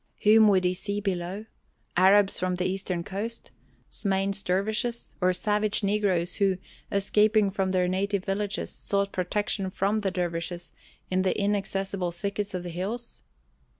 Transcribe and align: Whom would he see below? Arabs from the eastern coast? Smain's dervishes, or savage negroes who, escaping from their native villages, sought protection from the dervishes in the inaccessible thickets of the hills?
Whom 0.23 0.47
would 0.47 0.63
he 0.63 0.73
see 0.73 0.99
below? 0.99 1.45
Arabs 1.95 2.39
from 2.39 2.55
the 2.55 2.65
eastern 2.65 3.03
coast? 3.03 3.51
Smain's 3.87 4.41
dervishes, 4.41 5.15
or 5.21 5.31
savage 5.31 5.83
negroes 5.83 6.37
who, 6.37 6.57
escaping 6.91 7.51
from 7.51 7.69
their 7.69 7.87
native 7.87 8.25
villages, 8.25 8.71
sought 8.71 9.11
protection 9.11 9.69
from 9.69 9.99
the 9.99 10.09
dervishes 10.09 10.73
in 11.11 11.21
the 11.21 11.39
inaccessible 11.39 12.11
thickets 12.11 12.55
of 12.55 12.63
the 12.63 12.69
hills? 12.69 13.21